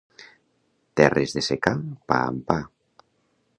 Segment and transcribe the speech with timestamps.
[1.01, 1.75] Terres de secà,
[2.13, 2.59] pa amb pa.